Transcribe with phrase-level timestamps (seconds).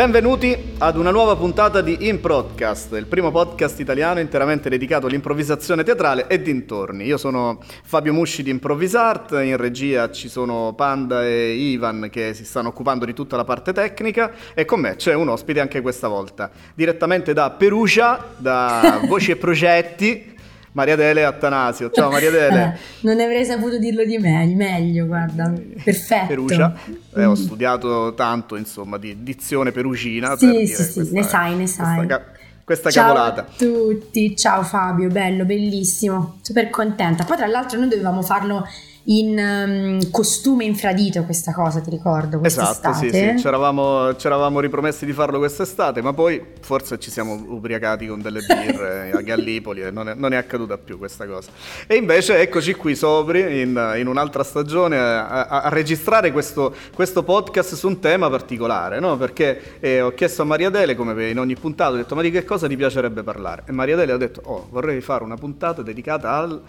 [0.00, 5.84] Benvenuti ad una nuova puntata di In Podcast, il primo podcast italiano interamente dedicato all'improvvisazione
[5.84, 7.04] teatrale e dintorni.
[7.04, 12.46] Io sono Fabio Musci di Improvvisart, in regia ci sono Panda e Ivan che si
[12.46, 16.08] stanno occupando di tutta la parte tecnica e con me c'è un ospite anche questa
[16.08, 20.29] volta, direttamente da Perugia, da Voci e Progetti,
[20.72, 21.90] Maria Dele Attanasio.
[21.90, 22.78] Ciao Maria Dele.
[23.00, 25.52] Non avrei saputo dirlo di me, meglio, guarda,
[25.82, 26.26] perfetto.
[26.26, 26.74] Perugia.
[27.14, 30.36] Eh, ho studiato tanto, insomma, di dizione perugina.
[30.36, 31.96] Sì, per sì, sì, questa, ne sai, ne sai.
[31.96, 32.24] Questa,
[32.64, 33.40] questa Ciao cavolata.
[33.42, 37.24] a tutti, ciao Fabio, bello, bellissimo, super contenta.
[37.24, 38.64] Poi tra l'altro noi dovevamo farlo
[39.04, 43.36] in um, costume infradito questa cosa, ti ricordo, Esatto, sì, quest'estate.
[43.38, 48.40] sì, c'eravamo, c'eravamo ripromessi di farlo quest'estate, ma poi forse ci siamo ubriacati con delle
[48.46, 51.50] birre a Gallipoli e non è, non è accaduta più questa cosa.
[51.86, 57.22] E invece eccoci qui sobri in, in un'altra stagione a, a- a registrare questo, questo
[57.22, 59.16] podcast su un tema particolare, no?
[59.16, 62.30] Perché eh, ho chiesto a Maria Dele, come in ogni puntata, ho detto ma di
[62.30, 63.62] che cosa ti piacerebbe parlare?
[63.66, 66.60] E Maria Dele ha detto oh vorrei fare una puntata dedicata al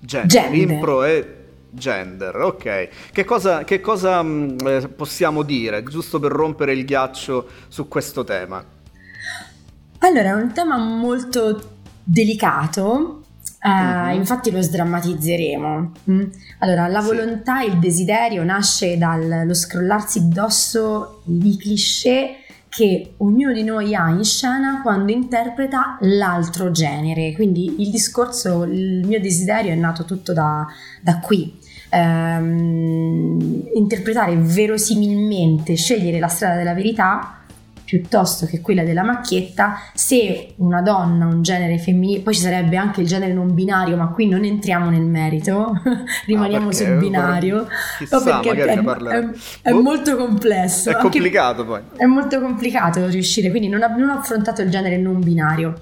[0.00, 1.42] genere, impro e
[1.74, 2.88] gender, ok.
[3.12, 8.24] Che cosa, che cosa mh, eh, possiamo dire, giusto per rompere il ghiaccio su questo
[8.24, 8.64] tema?
[9.98, 11.70] Allora, è un tema molto
[12.02, 13.22] delicato,
[13.62, 14.10] eh, Mhm.
[14.14, 15.92] infatti lo sdrammatizzeremo.
[16.10, 16.22] mm.
[16.58, 17.06] Allora, la Sì.
[17.06, 22.36] volontà, il desiderio nasce dallo scrollarsi addosso di cliché
[22.68, 27.32] che ognuno di noi ha in scena quando interpreta l'altro genere.
[27.32, 30.66] Quindi il discorso, il mio desiderio è nato tutto da,
[31.00, 31.56] da qui.
[31.94, 37.38] Ehm, interpretare verosimilmente, scegliere la strada della verità
[37.84, 43.02] piuttosto che quella della macchietta, se una donna, un genere femminile, poi ci sarebbe anche
[43.02, 45.72] il genere non binario, ma qui non entriamo nel merito,
[46.26, 47.66] rimaniamo Ah, sul binario,
[47.98, 49.30] Chissà, no, perché è, è-
[49.62, 50.88] è Boh, molto complesso.
[50.88, 51.80] È anche- complicato poi.
[51.96, 55.74] è molto complicato riuscire, quindi non, non ho affrontato il genere non binario,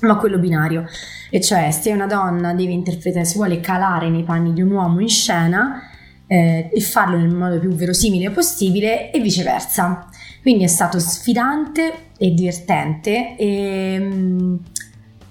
[0.00, 0.84] ma quello binario.
[1.30, 5.00] E cioè, se una donna deve interpretare, si vuole calare nei panni di un uomo
[5.00, 5.82] in scena
[6.26, 10.08] eh, e farlo nel modo più verosimile possibile e viceversa.
[10.42, 14.56] Quindi è stato sfidante e divertente e mm,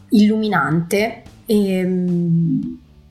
[0.09, 1.79] illuminante e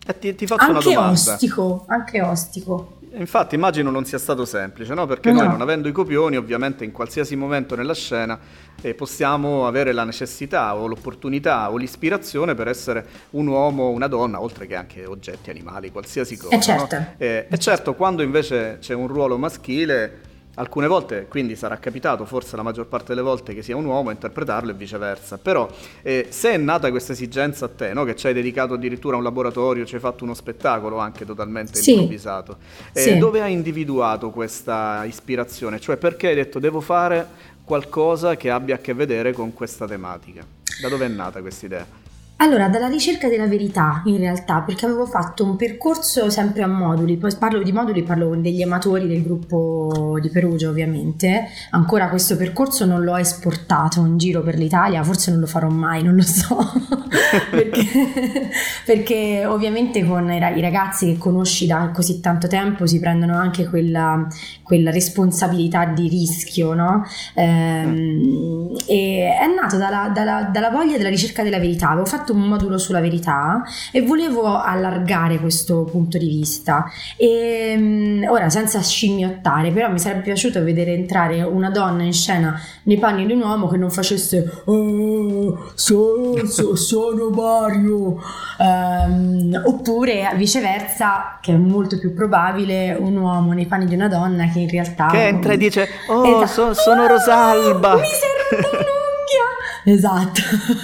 [0.07, 1.13] E ti, ti faccio una anche domanda.
[1.13, 2.99] ostico, anche ostico.
[3.17, 5.07] Infatti immagino non sia stato semplice, no?
[5.07, 5.41] Perché No.
[5.41, 8.39] noi non avendo i copioni, ovviamente in qualsiasi momento nella scena
[8.83, 14.09] eh, possiamo avere la necessità o l'opportunità o l'ispirazione per essere un uomo o una
[14.09, 16.55] donna, oltre che anche oggetti, animali, qualsiasi cosa.
[16.57, 16.97] Eh, certo.
[16.97, 17.15] no?
[17.19, 22.57] Eh, e certo, quando invece c'è un ruolo maschile, alcune volte, quindi sarà capitato, forse
[22.57, 25.39] la maggior parte delle volte, che sia un uomo a interpretarlo e viceversa.
[25.39, 25.69] Però
[26.03, 28.05] eh, se è nata questa esigenza a te, no?
[28.05, 31.79] che ci hai dedicato addirittura a un laboratorio, ci hai fatto uno spettacolo anche totalmente
[31.81, 31.91] Sì.
[31.93, 32.59] improvvisato,
[32.93, 33.19] eh, Sì.
[33.19, 35.81] dove hai individuato questa ispirazione?
[35.81, 37.27] Cioè perché hai detto devo fare
[37.65, 40.45] qualcosa che abbia a che vedere con questa tematica?
[40.81, 41.87] Da dove è nata questa idea?
[42.39, 47.17] Allora, dalla ricerca della verità in realtà, perché avevo fatto un percorso sempre a moduli,
[47.17, 52.37] poi parlo di moduli, parlo con degli amatori del gruppo di Perugia ovviamente, ancora questo
[52.37, 56.23] percorso non l'ho esportato in giro per l'Italia, forse non lo farò mai, non lo
[56.23, 56.57] so,
[57.51, 57.87] perché,
[58.85, 63.37] perché ovviamente con i ra- i ragazzi che conosci da così tanto tempo si prendono
[63.37, 64.27] anche quella,
[64.63, 67.05] quella responsabilità di rischio, no?
[67.35, 71.91] Ehm, e è nato dalla, dalla- dalla voglia della ricerca della verità.
[71.91, 73.63] Avevo fatto un modulo sulla verità
[73.93, 76.85] e volevo allargare questo punto di vista.
[77.17, 82.59] E mm, ora, senza scimmiottare, però mi sarebbe piaciuto vedere entrare una donna in scena
[82.85, 88.21] nei panni di un uomo che non facesse "Oh, so- so- sono Mario
[88.57, 94.47] Ehm, oppure viceversa che è molto più probabile un uomo nei panni di una donna
[94.49, 96.47] che in realtà Che entra e dice, oh, Esatto.
[96.47, 97.95] so- sono "Oh, Rosalba.
[97.97, 98.87] mi serve
[99.85, 100.41] esatto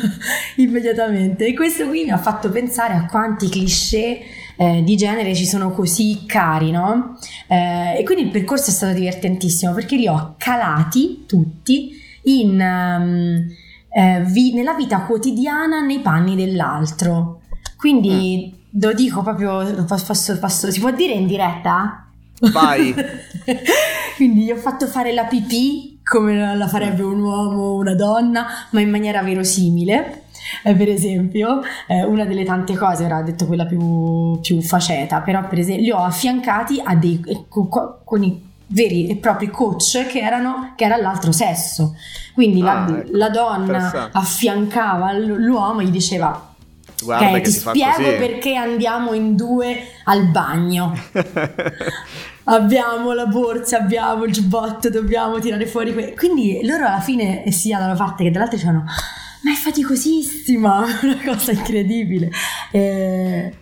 [0.56, 4.20] immediatamente e questo qui mi ha fatto pensare a quanti cliché
[4.56, 7.19] eh, di genere ci sono così cari no?
[7.49, 11.93] Eh, e quindi il percorso è stato divertentissimo perché li ho calati tutti
[12.25, 13.47] in, ehm,
[13.93, 17.41] eh, vi- nella vita quotidiana nei panni dell'altro
[17.76, 22.05] quindi lo dico proprio posso- posso- si può dire in diretta?
[22.53, 22.94] Vai.
[24.17, 27.95] Quindi gli ho fatto fare la pipì come la la farebbe un uomo o una
[27.95, 30.25] donna, ma in maniera verosimile.
[30.65, 35.21] Eh, per esempio, eh, una delle tante cose, ora ho detto quella più, più faceta,
[35.21, 39.17] però per esempio li ho affiancati a dei, eh, co- co- con i veri e
[39.17, 41.95] propri coach che erano che era l'altro sesso.
[42.35, 46.50] Quindi la, Ah, ecco, la donna affiancava l'uomo e gli diceva
[47.05, 50.93] Guarda ok, che ti si fa spiego perché andiamo in due al bagno.
[52.44, 55.93] abbiamo la borsa, abbiamo il giubbotto, dobbiamo tirare fuori.
[55.93, 56.14] que-".
[56.14, 58.85] Quindi loro alla fine, sia da una parte che dall'altra, dicevano:
[59.43, 62.31] Ma è faticosissima, una cosa incredibile.
[62.70, 63.53] Eh,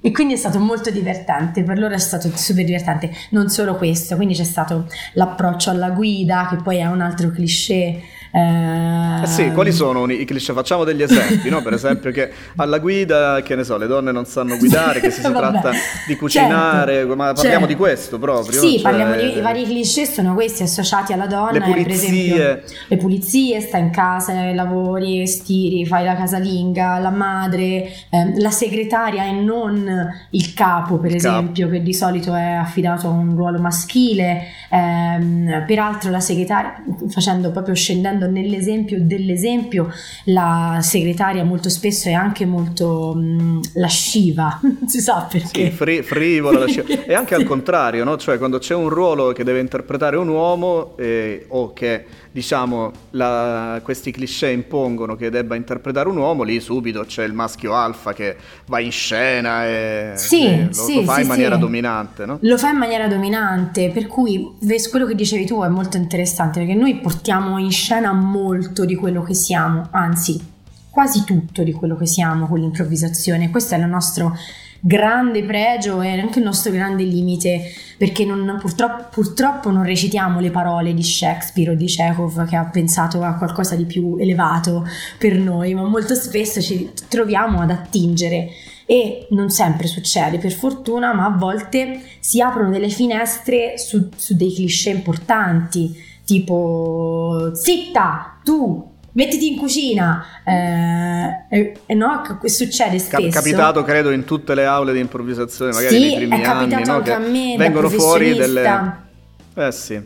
[0.00, 3.10] e quindi è stato molto divertente, per loro è stato super divertente.
[3.30, 8.02] Non solo questo, quindi c'è stato l'approccio alla guida, che poi è un altro cliché.
[8.36, 10.52] Eh, Eh sì, quali sono i cliché?
[10.52, 11.62] Facciamo degli esempi, no?
[11.62, 15.22] Per esempio che alla guida, che ne so, le donne non sanno guidare, che si
[15.22, 15.70] Vabbè, tratta
[16.06, 17.66] di cucinare, certo, ma parliamo certo.
[17.66, 18.60] di questo proprio?
[18.60, 21.82] Sì, cioè- parliamo di i vari cliché sono questi associati alla donna, Le eh, per
[21.82, 22.08] pulizie.
[22.08, 28.50] esempio le pulizie, stai in casa, lavori, stiri, fai la casalinga, la madre, ehm, la
[28.50, 31.38] segretaria e non il capo, per Il capo.
[31.38, 34.42] esempio, che di solito è affidato a un ruolo maschile.
[34.70, 36.74] Ehm, peraltro la segretaria,
[37.08, 39.90] facendo proprio scendendo nell'esempio dell'esempio,
[40.24, 45.66] la segretaria molto spesso è anche molto mh, lasciva, non si sa perché.
[45.66, 47.46] Sì, fri- frivola, lascia- e anche al Sì.
[47.46, 48.16] contrario, no?
[48.16, 52.04] Cioè quando c'è un ruolo che deve interpretare un uomo eh, o che
[52.36, 57.74] diciamo la- questi cliché impongono che debba interpretare un uomo, lì subito c'è il maschio
[57.74, 58.36] alfa che
[58.66, 62.36] va in scena e Sì, e lo, sì, lo fa sì, in maniera dominante, no?
[62.42, 64.52] Lo fa in maniera dominante, per cui
[64.90, 69.22] quello che dicevi tu è molto interessante perché noi portiamo in scena molto di quello
[69.22, 70.38] che siamo, anzi
[70.90, 73.48] quasi tutto di quello che siamo con l'improvvisazione.
[73.48, 74.36] Questo è il nostro
[74.80, 77.62] grande pregio e anche il nostro grande limite
[77.96, 82.64] perché non- purtroppo, purtroppo non recitiamo le parole di Shakespeare o di Chekhov che ha
[82.64, 84.86] pensato a qualcosa di più elevato
[85.18, 88.50] per noi, ma molto spesso ci troviamo ad attingere
[88.86, 94.36] e non sempre succede per fortuna, ma a volte si aprono delle finestre su, su
[94.36, 95.92] dei cliché importanti,
[96.24, 103.28] tipo zitta, tu mettiti in cucina, eh, e, e no, succede spesso.
[103.30, 106.84] capitato credo in tutte le aule di improvvisazione, magari Sì, nei primi è capitato anni,
[106.86, 106.92] no?
[106.94, 109.04] anche che a me, vengono fuori delle...
[109.54, 109.98] Eh sì,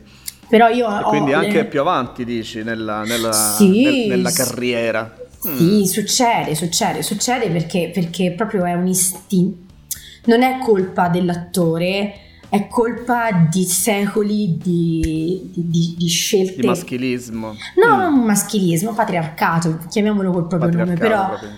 [0.49, 5.13] Però io e quindi anche le- più avanti dici nella, nella- Sì, nel- nella carriera.
[5.49, 5.57] Mm.
[5.57, 9.73] Sì, succede, succede, succede perché, perché proprio è un istinto.
[10.27, 12.13] Non è colpa dell'attore,
[12.51, 16.61] è colpa di secoli di, di- di- scelte.
[16.61, 17.55] Di maschilismo.
[17.77, 18.01] No, Mm.
[18.01, 21.49] non maschilismo, patriarcato, chiamiamolo col proprio nome, però, proprio.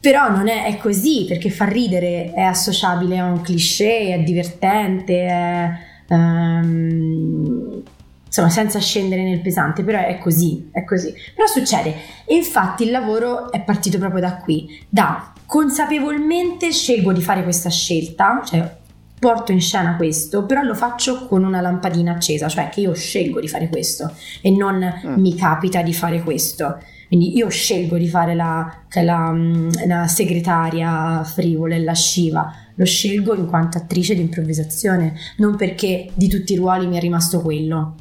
[0.00, 5.14] però non è, è così perché fa ridere, è associabile a un cliché, è divertente,
[5.26, 5.70] è,
[6.08, 7.82] ehm,
[8.26, 11.14] insomma senza scendere nel pesante, però è così, è così.
[11.34, 11.94] Però succede
[12.24, 17.70] e infatti il lavoro è partito proprio da qui, da consapevolmente scelgo di fare questa
[17.70, 18.82] scelta, cioè
[19.24, 23.40] porto in scena questo, però lo faccio con una lampadina accesa, cioè che io scelgo
[23.40, 24.12] di fare questo
[24.42, 24.72] e non
[25.06, 25.18] Mm.
[25.18, 26.78] mi capita di fare questo.
[27.08, 28.70] Quindi io scelgo di fare la,
[29.02, 35.56] la, mm, la segretaria frivola e lasciva, lo scelgo in quanto attrice di improvvisazione, non
[35.56, 37.94] perché di tutti i ruoli mi è rimasto quello.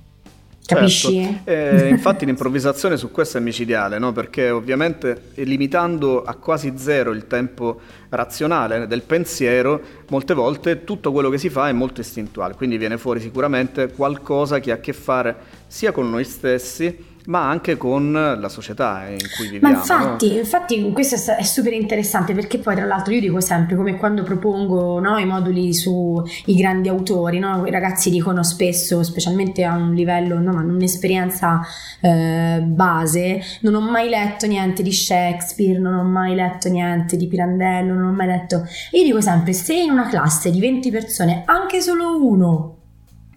[0.66, 1.22] Capisci?
[1.22, 1.50] Certo.
[1.50, 4.14] Eh, infatti l'improvvisazione su questo è micidiale, no?
[4.14, 11.12] perché ovviamente eh, limitando a quasi zero il tempo razionale del pensiero, molte volte tutto
[11.12, 14.80] quello che si fa è molto istintuale, quindi viene fuori sicuramente qualcosa che ha a
[14.80, 15.36] che fare
[15.68, 19.76] sia con noi stessi, ma anche con la società in cui Ma viviamo.
[19.76, 24.24] infatti, infatti questo è super interessante perché poi tra l'altro io dico sempre come quando
[24.24, 29.94] propongo no, i moduli sui grandi autori, no, i ragazzi dicono spesso, specialmente a un
[29.94, 31.62] livello, no, ma un'esperienza
[32.02, 37.28] eh, base, non ho mai letto niente di Shakespeare, non ho mai letto niente di
[37.28, 38.66] Pirandello, non ho mai letto...
[38.92, 42.78] Io dico sempre, se in una classe di 20 persone anche solo uno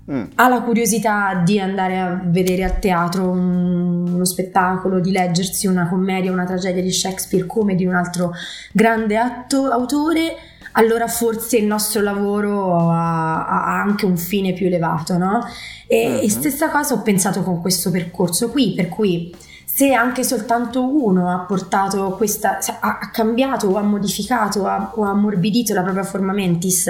[0.08, 0.22] Mm.
[0.36, 5.88] ha la curiosità di andare a vedere a teatro un- uno spettacolo, di leggersi una
[5.88, 8.32] commedia, una tragedia di Shakespeare come di un altro
[8.72, 10.36] grande atto, autore,
[10.72, 15.44] allora forse il nostro lavoro ha, ha anche un fine più elevato, no?
[15.88, 16.28] E, e Mhm.
[16.28, 19.34] stessa cosa ho pensato con questo percorso qui, per cui
[19.64, 25.10] se anche soltanto uno ha portato questa, ha, cambiato o ha modificato ha- o ha
[25.10, 26.88] ammorbidito la propria forma mentis,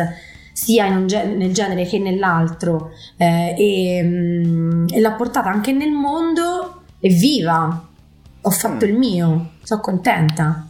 [0.56, 5.70] sia in un gen- nel genere che nell'altro, eh, e, mm, e l'ha portata anche
[5.72, 7.86] nel mondo, evviva!
[8.40, 8.88] Ho fatto Mm.
[8.88, 10.65] il mio, sono contenta.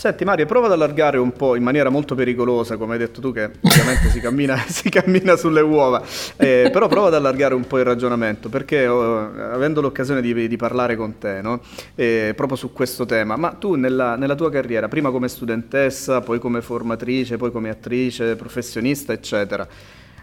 [0.00, 3.32] Senti Mario, prova ad allargare un po' in maniera molto pericolosa, come hai detto tu,
[3.32, 6.02] che ovviamente si, cammina, si cammina sulle uova,
[6.38, 10.56] eh, però prova ad allargare un po' il ragionamento, perché oh, avendo l'occasione di, di
[10.56, 11.60] parlare con te, no?
[11.94, 16.38] Eh, proprio su questo tema, ma tu nella, nella tua carriera, prima come studentessa, poi
[16.38, 19.68] come formatrice, poi come attrice, professionista, eccetera,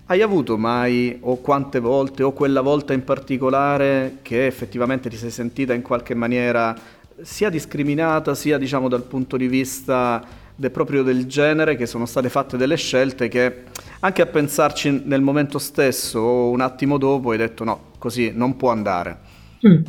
[0.07, 5.29] hai avuto mai, o quante volte, o quella volta in particolare, che effettivamente ti sei
[5.29, 6.73] sentita in qualche maniera
[7.21, 10.23] sia discriminata, sia diciamo dal punto di vista
[10.59, 13.63] è proprio del genere che sono state fatte delle scelte che
[13.99, 18.57] anche a pensarci nel momento stesso o un attimo dopo hai detto no, così non
[18.57, 19.17] può andare.
[19.67, 19.83] Mm.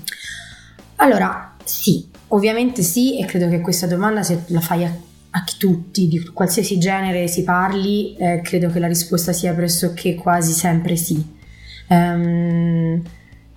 [0.96, 4.94] Allora, sì, ovviamente sì e credo che questa domanda se la fai a,
[5.30, 10.52] a tutti, di qualsiasi genere si parli, eh, credo che la risposta sia pressoché quasi
[10.52, 11.36] sempre sì.
[11.88, 13.02] Um,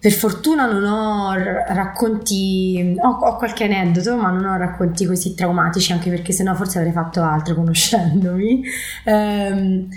[0.01, 5.91] per fortuna non ho racconti, ho, ho, qualche aneddoto, ma non ho racconti così traumatici,
[5.91, 8.63] anche perché sennò forse avrei fatto altro conoscendomi.
[9.05, 9.87] Um,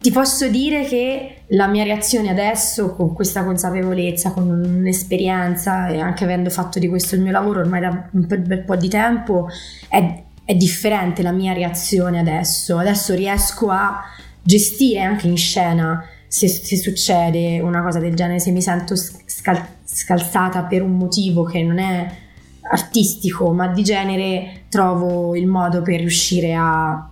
[0.00, 6.24] ti posso dire che la mia reazione adesso, con questa consapevolezza, con un'esperienza e anche
[6.24, 9.46] avendo fatto di questo il mio lavoro ormai da un bel po' di tempo,
[9.88, 12.78] è, è differente la mia reazione adesso.
[12.78, 14.02] Adesso riesco a
[14.42, 19.66] gestire anche in scena se, se, succede una cosa del genere, se mi sento scal-
[19.84, 22.10] scalzata per un motivo che non è
[22.70, 27.06] artistico ma di genere, trovo il modo per riuscire a...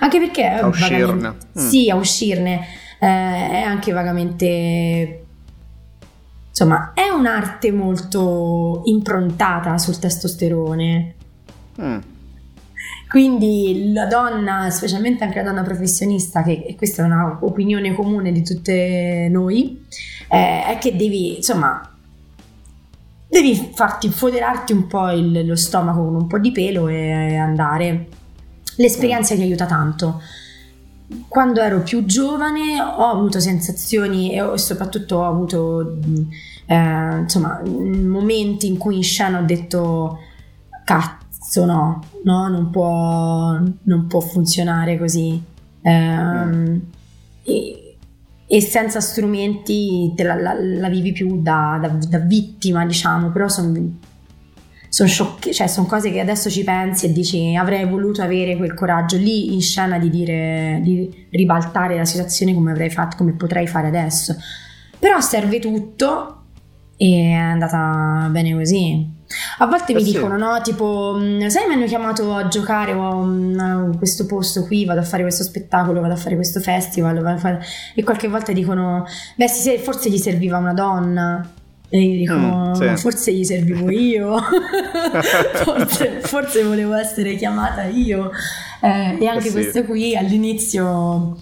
[0.00, 0.48] Anche perché...
[0.48, 1.28] A uscirne.
[1.30, 1.66] Mm.
[1.66, 2.60] Sì, a uscirne.
[2.98, 5.24] Eh, è anche vagamente...
[6.50, 11.14] Insomma, è un'arte molto improntata sul testosterone.
[11.80, 11.98] Mm.
[13.12, 18.42] Quindi la donna, specialmente anche la donna professionista, che e questa è un'opinione comune di
[18.42, 19.84] tutte noi,
[20.30, 21.94] eh, è che devi, insomma,
[23.28, 28.08] devi farti foderarti un po' il, lo stomaco con un po' di pelo e andare.
[28.76, 30.22] L'esperienza ti aiuta tanto.
[31.28, 35.98] Quando ero più giovane ho avuto sensazioni e soprattutto ho avuto
[36.64, 40.18] eh, insomma, momenti in cui in scena ho detto
[40.82, 41.21] cazzo
[41.64, 42.48] no, no?
[42.48, 45.42] Non, può, non può funzionare così.
[45.82, 46.80] Eh,
[47.44, 47.96] e,
[48.46, 53.72] e, senza strumenti la, la, la vivi più da, da, da, vittima, diciamo, però sono
[54.88, 58.74] son sciocche, cioè sono cose che adesso ci pensi e dici avrei voluto avere quel
[58.74, 63.66] coraggio lì in scena di dire di ribaltare la situazione come avrei fatto, come potrei
[63.66, 64.36] fare adesso.
[64.98, 66.42] Però serve tutto
[66.98, 69.21] e è andata bene così.
[69.58, 70.12] A volte eh mi sì.
[70.12, 74.84] dicono, no, tipo, mm, sai, mi hanno chiamato a giocare mm, a questo posto qui,
[74.84, 77.60] vado a fare questo spettacolo, vado a fare questo festival, fare...
[77.94, 79.04] e qualche volta dicono,
[79.36, 81.50] beh, sì, forse gli serviva una donna.
[81.94, 82.96] E io dico, mm, sì.
[82.96, 84.38] forse gli servivo io,
[85.62, 88.30] forse, forse, volevo essere chiamata io.
[88.80, 89.52] Eh, e anche sì.
[89.52, 91.36] questo qui all'inizio,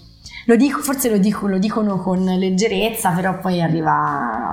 [0.45, 4.50] lo dico, forse lo, dico, lo dicono con leggerezza, però poi arriva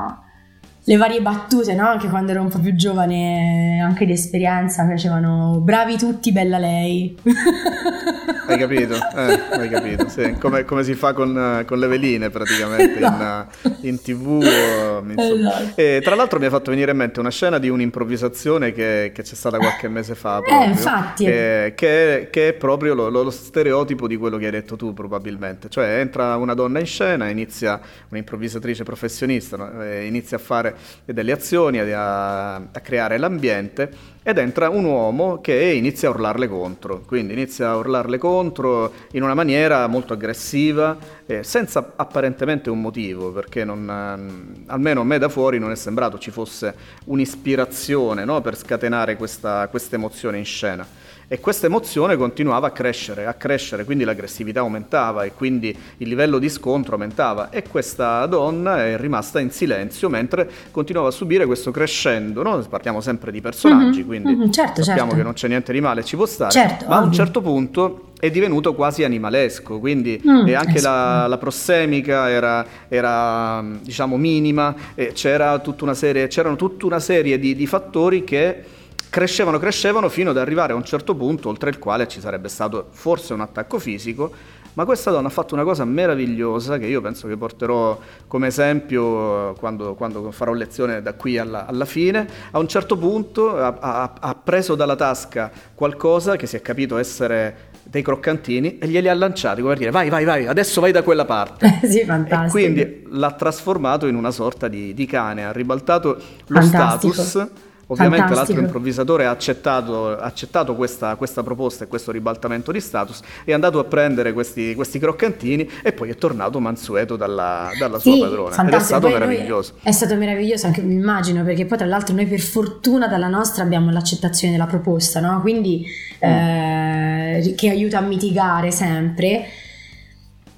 [0.89, 1.87] le varie battute, no?
[1.87, 7.15] Anche quando ero un po' più giovane, anche di esperienza, facevano bravi tutti, bella lei.
[8.49, 8.95] Hai capito?
[8.95, 10.35] Eh, hai capito, sì.
[10.41, 13.69] come, come, si fa con, con, le veline praticamente esatto.
[13.69, 14.43] in, in, tv.
[14.43, 15.73] Esatto.
[15.75, 19.23] E tra l'altro mi ha fatto venire in mente una scena di un'improvvisazione che, che
[19.23, 20.39] c'è stata qualche mese fa.
[20.39, 21.25] Eh, proprio, eh, infatti.
[21.27, 25.69] Che, che, che è proprio lo, lo, stereotipo di quello che hai detto tu probabilmente.
[25.69, 27.79] Cioè entra una donna in scena, inizia
[28.09, 29.85] un'improvvisatrice professionista, no?
[30.01, 30.75] inizia a fare
[31.05, 37.01] delle azioni, a, a creare l'ambiente ed entra un uomo che inizia a urlarle contro,
[37.07, 43.33] quindi inizia a urlarle contro in una maniera molto aggressiva, eh, senza apparentemente un motivo,
[43.33, 46.75] perché non, eh, almeno a me da fuori non è sembrato ci fosse
[47.07, 50.87] un'ispirazione no, per scatenare questa, questa emozione in scena
[51.31, 56.39] e questa emozione continuava a crescere, a crescere, quindi l'aggressività aumentava e quindi il livello
[56.39, 61.71] di scontro aumentava e questa donna è rimasta in silenzio mentre continuava a subire questo
[61.71, 62.59] crescendo, no?
[62.67, 65.17] parliamo sempre di personaggi, mm-hmm, quindi mm-hmm, certo, sappiamo certo.
[65.17, 67.05] che non c'è niente di male, ci può stare, certo, ma ovvio.
[67.05, 72.67] a un certo punto è divenuto quasi animalesco, quindi mm, anche la, la, prossemica era,
[72.89, 74.75] era, diciamo minima,
[75.13, 78.77] c'era tutta serie, c'erano tutta una serie di, di fattori che
[79.11, 82.89] crescevano, crescevano fino ad arrivare a un certo punto oltre il quale ci sarebbe stato
[82.91, 84.31] forse un attacco fisico,
[84.75, 87.99] ma questa donna ha fatto una cosa meravigliosa che io penso che porterò
[88.29, 92.27] come esempio quando, quando farò lezione da qui alla, alla, fine.
[92.53, 96.97] A un certo punto ha, ha, ha preso dalla tasca qualcosa che si è capito
[96.97, 100.93] essere dei croccantini e glieli ha lanciati come per dire vai vai vai adesso vai
[100.93, 102.45] da quella parte sì, fantastico.
[102.45, 107.15] e quindi l'ha trasformato in una sorta di, di cane ha ribaltato lo fantastico.
[107.15, 107.51] status
[107.91, 108.53] Ovviamente Fantastico.
[108.53, 113.79] l'altro improvvisatore ha accettato, accettato questa, questa, proposta e questo ribaltamento di status, è andato
[113.79, 118.51] a prendere questi, questi croccantini e poi è tornato mansueto dalla, dalla sì, sua padrona.
[118.51, 118.77] Fantastico.
[118.77, 119.73] Ed è stato poi meraviglioso.
[119.83, 123.63] È stato meraviglioso, anche mi immagino, perché poi tra l'altro noi per fortuna dalla nostra
[123.63, 125.41] abbiamo l'accettazione della proposta, no?
[125.41, 125.87] quindi
[126.27, 126.29] mm.
[126.29, 129.47] eh, che aiuta a mitigare sempre.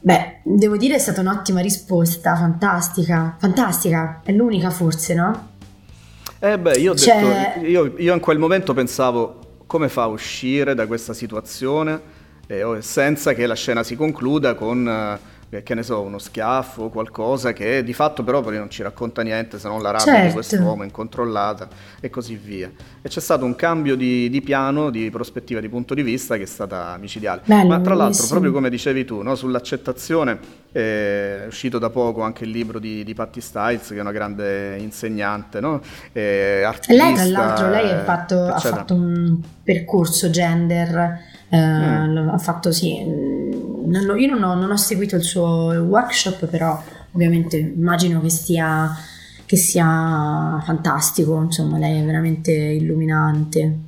[0.01, 5.50] Beh, devo dire è stata un'ottima risposta, fantastica, fantastica, è l'unica forse, no?
[6.43, 7.21] Eh beh, io, cioè...
[7.55, 12.01] detto, io, io in quel momento pensavo come fa a uscire da questa situazione?
[12.47, 15.19] Eh, senza che la scena si concluda con eh,
[15.65, 19.59] che ne so, uno schiaffo, qualcosa che di fatto però poi non ci racconta niente
[19.59, 20.27] se non la rabbia certo.
[20.29, 21.69] di quest'uomo incontrollata
[22.01, 22.71] e così via.
[23.03, 26.45] E c'è stato un cambio di, di, piano, di prospettiva, di punto di vista che
[26.45, 27.43] è stata micidiale.
[27.45, 30.39] Bello, Ma tra l'altro, proprio come dicevi tu, no, sull'accettazione
[30.71, 34.77] è uscito da poco anche il libro di, di Patti Stiles, che è una grande
[34.79, 35.81] insegnante, no?
[36.13, 42.29] artista, lei tra l'altro lei fatto, ha fatto un percorso gender eh, mm.
[42.29, 46.81] ha fatto sì, non lo, io non ho, non ho, seguito il suo workshop, però
[47.13, 48.89] ovviamente immagino che sia,
[49.45, 53.79] che sia fantastico, insomma lei è veramente illuminante.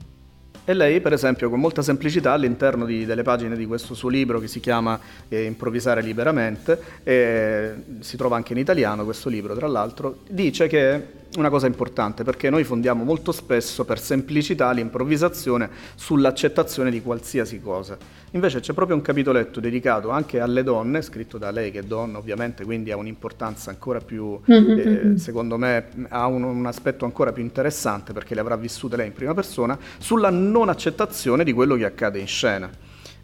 [0.64, 4.38] E lei, per esempio, con molta semplicità all'interno di, delle pagine di questo suo libro
[4.38, 9.66] che si chiama eh, Improvvisare liberamente, eh, si trova anche in italiano questo libro, tra
[9.66, 16.90] l'altro, dice che una cosa importante perché noi fondiamo molto spesso per semplicità l'improvvisazione sull'accettazione
[16.90, 17.96] di qualsiasi cosa.
[18.32, 22.18] Invece c'è proprio un capitoletto dedicato anche alle donne, scritto da lei che è donna
[22.18, 25.14] ovviamente, quindi ha un'importanza ancora più, mm-hmm.
[25.14, 29.08] eh, secondo me, ha un, un, aspetto ancora più interessante perché le avrà vissute lei
[29.08, 32.70] in prima persona, sulla non accettazione di quello che accade in scena.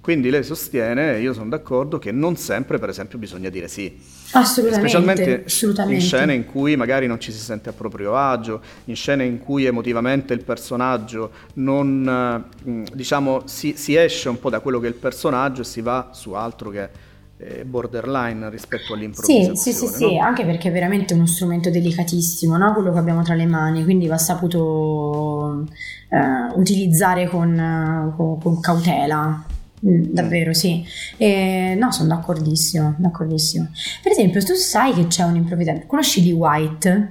[0.01, 3.95] Quindi lei sostiene, e io sono d'accordo, che non sempre, per esempio, bisogna dire sì.
[4.33, 4.89] Assolutamente.
[4.89, 6.03] Specialmente assolutamente.
[6.03, 9.39] in scene in cui magari non ci si sente a proprio agio, in scene in
[9.39, 14.87] cui emotivamente il personaggio non, mm, diciamo, si, si esce un po' da quello che
[14.87, 17.07] è il personaggio e si va su altro che
[17.39, 19.57] è borderline rispetto all'improvvisazione.
[19.57, 20.11] Sì, sì, sì, no?
[20.11, 22.75] sì, anche perché è veramente uno strumento delicatissimo, no?
[22.75, 25.65] quello che abbiamo tra le mani, quindi va saputo
[26.11, 29.45] eh, utilizzare con, con, con cautela.
[29.87, 30.85] Mm, davvero sì,
[31.17, 33.71] eh, no, sono d'accordissimo, d'accordissimo.
[34.03, 37.11] Per esempio, tu sai che c'è un improvvisatore, conosci Lee White?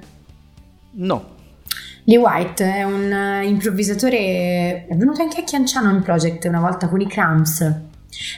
[0.92, 1.36] No.
[2.04, 6.88] Lee White è un uh, improvvisatore, è venuto anche a Chianciano in project una volta
[6.88, 7.74] con i Cramps.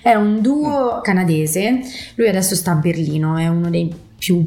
[0.02, 1.02] È un duo mm.
[1.02, 1.80] canadese,
[2.16, 4.46] lui adesso sta a Berlino, è uno dei più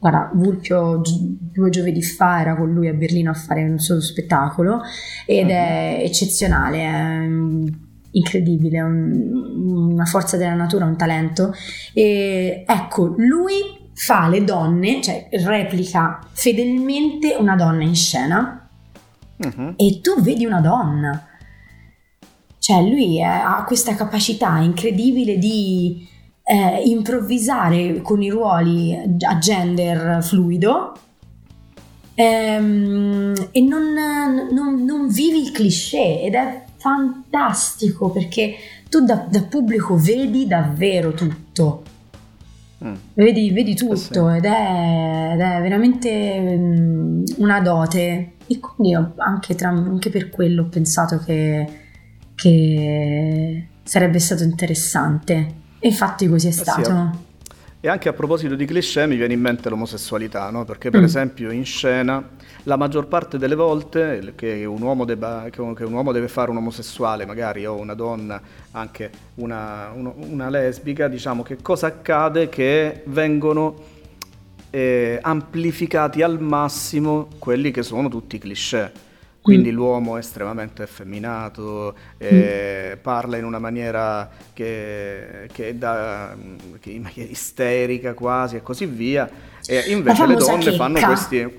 [0.00, 4.80] Guarda, Vulpio due giovedì fa era con lui a Berlino a fare un suo spettacolo
[5.26, 5.56] ed mm-hmm.
[5.56, 7.26] è eccezionale, è
[8.18, 11.52] incredibile, un, una forza della natura, un talento.
[11.92, 18.68] E ecco, lui fa le donne, cioè replica fedelmente una donna in scena
[19.36, 19.74] uh-huh.
[19.76, 21.26] e tu vedi una donna.
[22.58, 26.06] Cioè lui è, ha questa capacità incredibile di
[26.42, 30.92] eh, improvvisare con i ruoli a gender fluido
[32.18, 33.94] ehm, e non,
[34.50, 38.56] non, non vivi il cliché ed è fantastico perché
[38.88, 41.82] tu da, da pubblico vedi davvero tutto.
[42.84, 42.94] Mm.
[43.14, 44.36] Vedi, vedi, tutto eh sì.
[44.38, 48.32] ed, è, ed, è, veramente um, una dote.
[48.46, 51.66] E quindi anche, tra, anche, per quello ho pensato che,
[52.34, 55.54] che, sarebbe stato interessante.
[55.78, 56.80] E infatti così è stato.
[56.80, 57.26] Eh sì,
[57.80, 60.64] e anche a proposito di cliché mi viene in mente l'omosessualità, no?
[60.64, 61.04] perché per mm.
[61.04, 62.28] esempio in scena
[62.64, 67.24] la maggior parte delle volte che un, debba, che un, uomo deve fare un omosessuale,
[67.24, 68.40] magari o una donna,
[68.72, 72.48] anche una, una, una lesbica, diciamo che cosa accade?
[72.48, 73.76] Che vengono
[74.70, 79.06] eh, amplificati al massimo quelli che sono tutti i cliché
[79.40, 79.74] quindi mm.
[79.74, 83.00] l'uomo è estremamente effeminato, eh, mm.
[83.00, 86.36] parla in una maniera che, che, è da,
[86.80, 89.28] che maniera isterica quasi e così via,
[89.66, 90.76] e invece le donne chicca.
[90.76, 91.58] fanno questi,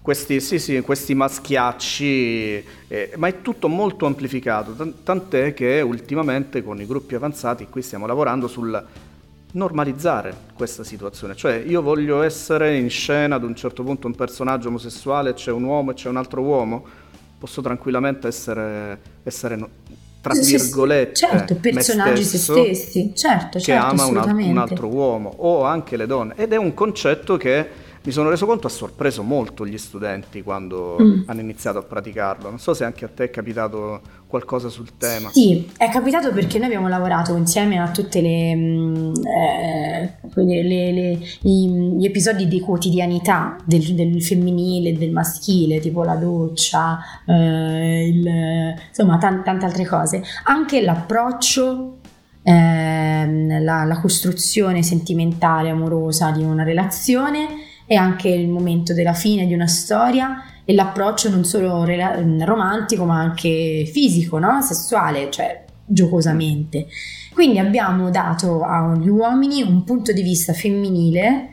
[0.00, 6.80] questi, sì, sì, questi maschiacci, eh, ma è tutto molto amplificato, tant'è che ultimamente con
[6.80, 8.84] i gruppi avanzati qui stiamo lavorando sul
[9.52, 14.68] normalizzare questa situazione, cioè io voglio essere in scena ad un certo punto un personaggio
[14.68, 16.84] omosessuale, c'è un uomo e c'è un altro uomo,
[17.38, 19.58] posso tranquillamente essere, essere
[20.20, 25.64] tra virgolette, certo, personaggi se stessi, certo, che certo, ama un, un altro uomo o
[25.64, 26.34] anche le donne.
[26.36, 27.68] Ed è un concetto che
[28.04, 31.22] mi sono reso conto ha sorpreso molto gli studenti quando mm.
[31.26, 32.48] hanno iniziato a praticarlo.
[32.48, 35.30] Non so se anche a te è capitato qualcosa sul tema.
[35.30, 40.18] Sì, è capitato perché noi abbiamo lavorato insieme a tutti mm, eh,
[41.42, 48.74] gli episodi di quotidianità del, del, femminile e del maschile, tipo la doccia, eh, il,
[48.88, 50.24] insomma t- tante altre cose.
[50.44, 51.98] Anche l'approccio
[52.42, 59.46] eh, la, la, costruzione sentimentale, amorosa di una relazione è anche il momento della fine
[59.46, 64.62] di una storia e l'approccio non solo rela- romantico ma anche fisico, no?
[64.62, 66.86] sessuale, cioè giocosamente.
[67.34, 71.48] Quindi abbiamo dato agli uomini un punto di vista femminile,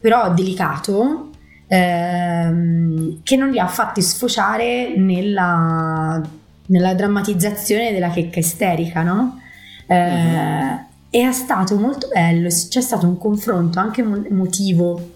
[0.00, 1.30] però delicato,
[1.68, 6.20] ehm, che non li ha fatti sfociare nella,
[6.66, 9.40] nella drammatizzazione della checca isterica, no?
[9.86, 10.92] Eh.
[11.10, 15.13] E è stato molto bello, c'è stato un confronto anche emotivo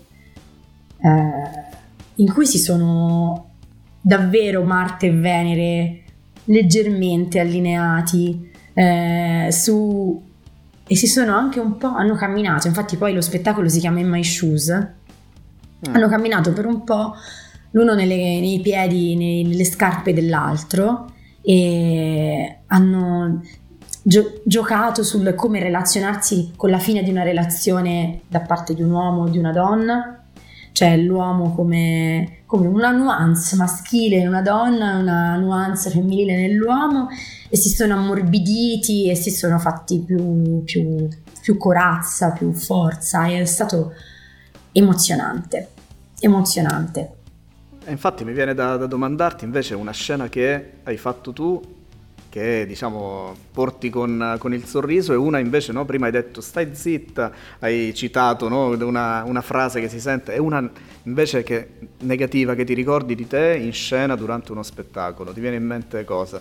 [1.00, 1.76] eh,
[2.16, 3.50] in cui si sono
[4.00, 6.02] davvero Marte e Venere
[6.44, 10.26] leggermente allineati eh, su
[10.90, 14.08] e si sono anche un po' hanno camminato infatti poi lo spettacolo si chiama In
[14.08, 15.94] My Shoes mm.
[15.94, 17.14] hanno camminato per un po'
[17.72, 23.42] l'uno nelle, nei piedi nei, nelle scarpe dell'altro e hanno
[24.02, 28.90] gio- giocato sul come relazionarsi con la fine di una relazione da parte di un
[28.90, 30.17] uomo o di una donna
[30.78, 37.08] cioè l'uomo come, come una nuance maschile in una donna, una nuance femminile nell'uomo
[37.48, 41.08] e si sono ammorbiditi e si sono fatti più, più,
[41.42, 43.26] più corazza, più forza.
[43.26, 43.92] È stato
[44.70, 45.68] emozionante,
[46.20, 47.12] emozionante.
[47.88, 51.60] Infatti mi viene da, da domandarti invece una scena che hai fatto tu
[52.28, 56.74] che diciamo porti con, con, il sorriso e una invece no, prima hai detto stai
[56.74, 60.68] zitta, hai citato no, una, una, frase che si sente e una
[61.04, 61.68] invece che
[62.00, 66.04] negativa che ti ricordi di te in scena durante uno spettacolo, ti viene in mente
[66.04, 66.40] cosa?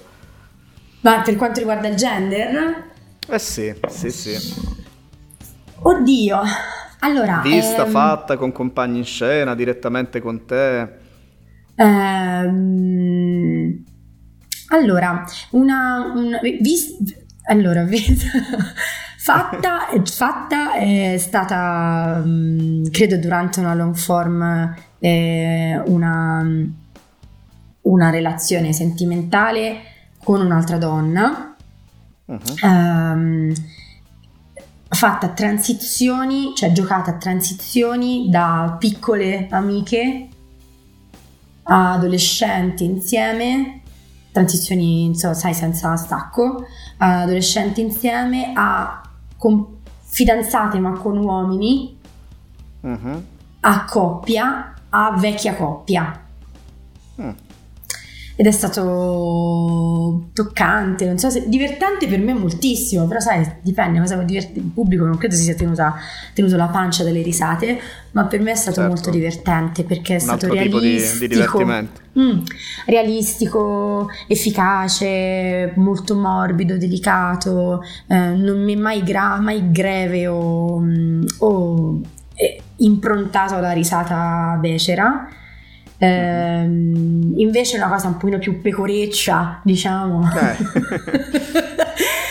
[1.02, 2.84] Ma per quanto riguarda il gender?
[3.30, 4.76] Eh sì, sì, sì.
[5.80, 6.42] Oddio,
[7.00, 7.42] allora...
[7.44, 7.92] Vista, ehm...
[7.92, 11.06] fatta con compagni in scena, direttamente con te?
[11.76, 12.58] Ehm...
[14.70, 16.12] Allora, una...
[16.16, 16.96] una vis,
[17.46, 18.26] allora, vis,
[19.18, 26.46] fatta, fatta è stata, mm, credo, durante una long form, eh, una,
[27.82, 29.82] una relazione sentimentale
[30.24, 31.56] con un'altra donna.
[32.26, 32.40] Uh-huh.
[32.62, 33.54] Um,
[34.90, 40.28] fatta a transizioni, cioè giocata a transizioni da piccole amiche
[41.64, 43.82] a adolescenti insieme
[44.38, 46.66] transizioni, insomma, sai, senza stacco,
[46.98, 49.02] adolescenti insieme, a
[49.38, 51.98] con fidanzate ma con uomini,
[52.82, 53.24] uh-huh.
[53.62, 56.22] a coppia, a vecchia coppia.
[57.16, 57.47] Uh
[58.40, 64.16] ed è stato toccante, non so se divertente per me moltissimo, però sai, dipende, cosa
[64.18, 65.96] diverte il pubblico, non credo si sia tenuta,
[66.36, 67.80] tenuto la pancia delle risate,
[68.12, 68.94] ma per me è stato certo.
[68.94, 72.22] molto divertente perché è Un stato realistico, di, di.
[72.22, 72.44] Mm,
[72.86, 81.24] realistico, efficace, molto morbido, delicato, eh, non mi è mai, gra- mai greve o, mm,
[81.40, 82.02] o
[82.36, 85.28] eh, improntato alla risata becera
[86.00, 90.30] Ehm, invece una cosa un pochino più pecoreccia, diciamo.
[90.32, 90.56] Eh.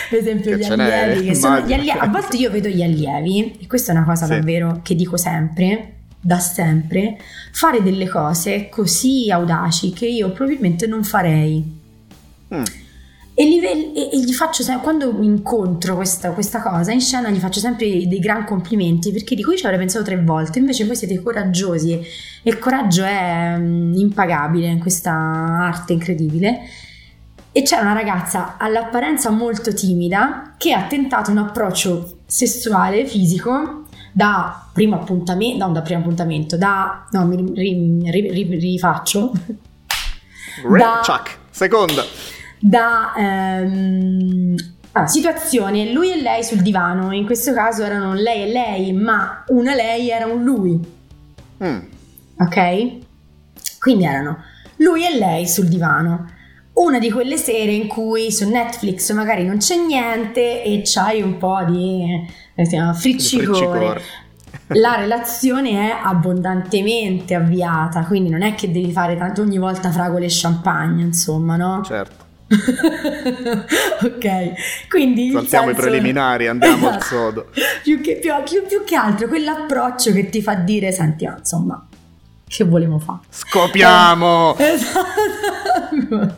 [0.09, 3.67] per esempio che gli allievi, sono, gli allievi, a volte io vedo gli allievi, e
[3.67, 4.31] questa è una cosa sì.
[4.31, 7.17] davvero che dico sempre, da sempre,
[7.51, 11.75] fare delle cose così audaci che io probabilmente non farei.
[12.53, 12.63] Mm.
[13.39, 17.37] E, li, e, e gli faccio sempre, quando incontro questa, questa, cosa in scena, gli
[17.37, 20.57] faccio sempre dei gran complimenti perché di cui ci avrei pensato tre volte.
[20.57, 22.01] Invece voi siete coraggiosi e
[22.41, 26.61] il coraggio è um, impagabile in questa arte incredibile.
[27.51, 34.67] E c'era una ragazza all'apparenza molto timida che ha tentato un approccio sessuale, fisico, da
[34.73, 39.31] primo appuntamento, no, da primo appuntamento, da, no, mi ri, ri, ri, rifaccio.
[40.75, 42.26] da, Chuck, seconda
[42.59, 44.55] da ehm,
[44.93, 49.43] ah, situazione lui e lei sul divano, in questo caso erano lei e lei, ma
[49.47, 50.79] una lei era un lui.
[51.63, 51.79] Mm.
[52.39, 52.97] Ok?
[53.79, 54.37] Quindi erano
[54.77, 56.31] lui e lei sul divano.
[56.73, 61.37] Una di quelle sere in cui su Netflix magari non c'è niente e c'hai un
[61.37, 62.03] po' di
[62.55, 64.01] eh, friccicore.
[64.71, 70.25] La relazione è abbondantemente avviata, quindi non è che devi fare tanto ogni volta fragole
[70.25, 71.81] e champagne, insomma, no?
[71.83, 72.26] Certo
[74.03, 75.81] ok, quindi saltiamo senso...
[75.81, 77.49] i preliminari, andiamo al sodo.
[77.83, 81.87] Più che, più, più, più che, altro quell'approccio che ti fa dire, senti, ah, insomma,
[82.47, 83.19] che volevo fare?
[83.29, 84.55] Scopiamo!
[84.57, 86.35] Eh, esatto.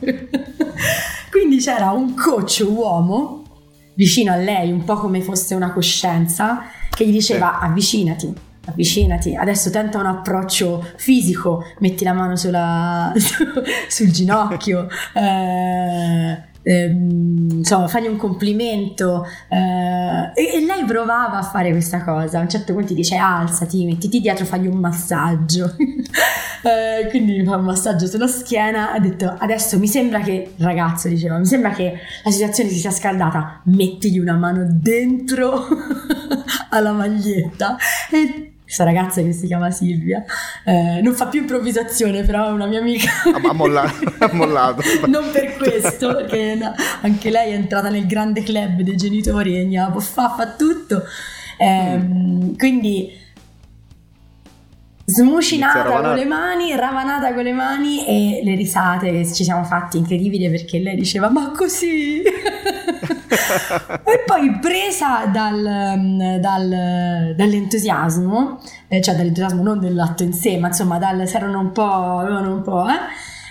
[1.29, 3.43] quindi c'era un coach uomo
[3.93, 9.69] vicino a lei, un po' come fosse una coscienza, che gli diceva avvicinati avvicinati, adesso
[9.69, 13.43] tenta un approccio fisico, metti la mano sulla, su,
[13.87, 19.25] sul ginocchio, eh, ehm, insomma, fagli un complimento.
[19.47, 22.39] Eh, e, e, lei provava a fare questa cosa.
[22.39, 25.75] A un certo punto ti dice alzati, mettiti dietro, fagli un massaggio.
[25.77, 28.91] eh, quindi mi fa un massaggio sulla schiena.
[28.91, 32.91] Ha detto adesso mi sembra che, ragazzo, diceva, mi sembra che la situazione si sia
[32.91, 33.61] scaldata.
[33.65, 35.67] Mettigli una mano dentro
[36.69, 37.77] alla maglietta.
[38.11, 40.23] E questa ragazza che si chiama Silvia,
[40.63, 43.09] eh, non fa più improvvisazione, però è una mia amica.
[43.33, 44.83] ha, mollato, ha mollato.
[45.07, 49.65] non per questo, perché no, anche lei è entrata nel grande club dei genitori e
[49.65, 51.01] gna, fa, fa tutto.
[51.57, 52.57] Eh, mm.
[52.57, 53.11] Quindi
[55.03, 59.97] smucinata con le mani, ravanata con le mani e le risate che ci siamo fatti
[59.97, 62.21] incredibili perché lei diceva ma così
[64.03, 70.97] e poi presa dal, dal, dall'entusiasmo eh, cioè dall'entusiasmo non dell'atto in sé ma insomma
[70.97, 72.85] dal, si erano un po' avevano un po'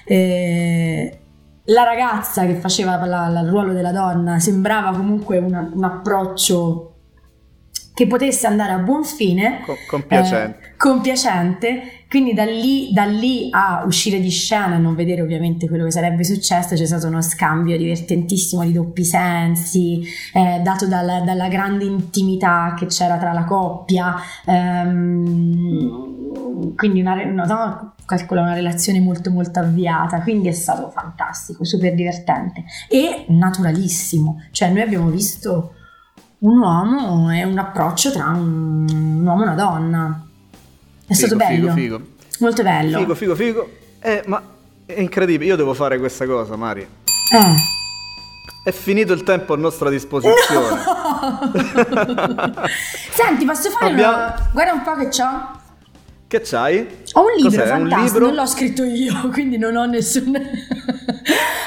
[0.04, 1.18] eh, eh,
[1.64, 6.94] la ragazza che faceva la, la, il ruolo della donna sembrava comunque una, un approccio
[7.98, 9.60] che potesse andare a buon fine.
[9.66, 10.66] Con, compiacente.
[10.66, 11.97] Eh, compiacente.
[12.08, 15.90] Quindi da lì, da lì, a uscire di scena e non vedere ovviamente quello che
[15.90, 21.84] sarebbe successo c'è stato uno scambio divertentissimo di doppi sensi, eh, dato dalla, dalla, grande
[21.84, 24.14] intimità che c'era tra la coppia.
[24.46, 26.06] Ehm,
[26.76, 32.64] quindi una, no, calcola una relazione molto molto avviata, quindi è stato fantastico, super divertente
[32.88, 34.44] e naturalissimo.
[34.50, 35.74] Cioè noi abbiamo visto
[36.38, 40.27] un uomo e un approccio tra un, un uomo e una donna.
[41.08, 41.72] È figo, stato bello.
[41.72, 42.00] Figo, figo.
[42.40, 42.98] Molto bello.
[42.98, 43.70] Figo, figo, figo.
[44.00, 44.42] Eh, ma
[44.84, 46.82] è incredibile, io devo fare questa cosa, Mari.
[46.82, 47.54] Eh.
[48.62, 50.68] È finito il tempo a nostra disposizione.
[50.84, 51.52] No!
[53.10, 54.16] Senti, posso fare Abbiamo...
[54.16, 54.50] una...
[54.52, 55.56] Guarda un po' che c'ho.
[56.26, 56.86] Che c'hai?
[57.12, 57.66] Ho un libro Cos'è?
[57.66, 58.26] fantastico, un libro?
[58.26, 60.34] non l'ho scritto io, quindi non ho nessun...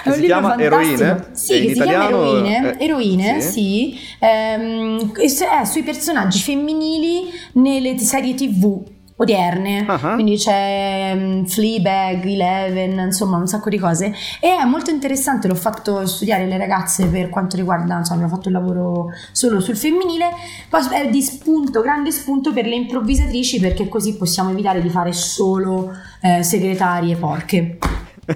[0.04, 1.04] È un si chiama fantastico.
[1.04, 1.26] Eroine?
[1.32, 3.52] Sì, che si chiama Eroine, eh, Eroine sì.
[3.52, 4.00] sì.
[4.20, 8.84] Ehm, è sui personaggi femminili nelle serie tv
[9.22, 10.14] odierne, uh-huh.
[10.16, 15.56] quindi c'è um, Fleabag, Eleven, insomma un sacco di cose e è molto interessante, l'ho
[15.56, 20.30] fatto studiare le ragazze per quanto riguarda, insomma abbiamo fatto il lavoro solo sul femminile,
[20.70, 25.14] poi è di spunto, grande spunto per le improvvisatrici perché così possiamo evitare di fare
[25.14, 27.78] solo eh, segretarie porche.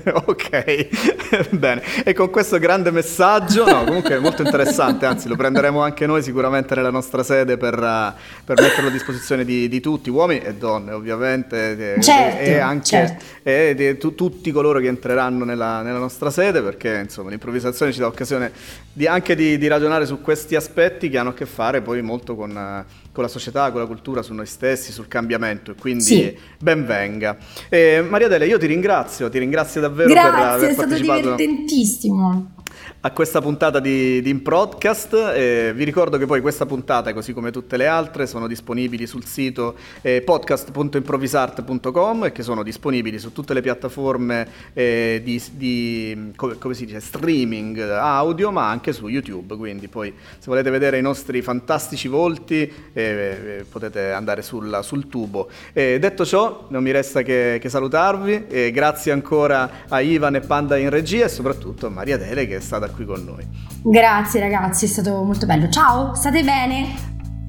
[0.25, 1.81] ok, bene.
[2.03, 6.21] E con questo grande messaggio, no, comunque è molto interessante, anzi lo prenderemo anche noi
[6.21, 10.55] sicuramente nella nostra sede per, uh, per metterlo a disposizione di, di, tutti, uomini e
[10.55, 13.23] donne ovviamente, certo, e, anche certo.
[13.43, 17.99] e di, tu, tutti coloro che entreranno nella, nella, nostra sede, perché insomma l'improvvisazione ci
[17.99, 18.51] dà occasione
[18.91, 22.35] di, anche di, di, ragionare su questi aspetti che hanno a che fare poi molto
[22.35, 22.85] con...
[22.87, 26.37] Uh, con la società, con la cultura, su noi stessi, sul cambiamento e quindi sì.
[26.59, 27.37] ben venga.
[27.69, 30.87] Eh, Maria Dele, io ti ringrazio, ti ringrazio davvero Grazie, per aver partecipato.
[30.91, 32.53] Grazie, è stato divertentissimo
[33.01, 35.13] a questa puntata di, di Improdcast.
[35.13, 39.25] Eh, vi ricordo che poi questa puntata, così come tutte le altre, sono disponibili sul
[39.25, 46.57] sito eh, podcast.improvisart.com e che sono disponibili su tutte le piattaforme eh, di, di come,
[46.57, 49.55] come, dice, streaming audio, ma anche su YouTube.
[49.55, 55.07] Quindi poi se volete vedere i nostri fantastici volti eh, eh, potete andare sul, sul
[55.07, 55.49] tubo.
[55.73, 58.71] detto ciò, non mi resta che, che salutarvi.
[58.71, 62.89] grazie ancora a Ivan e Panda in regia e soprattutto a Maria Dele che stata
[62.89, 63.47] qui con noi.
[63.83, 65.69] Grazie ragazzi, è stato molto bello.
[65.69, 66.93] Ciao, state bene?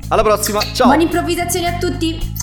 [0.08, 0.86] Alla prossima, ciao.
[0.86, 2.34] Buone improvvisazioni a tutti.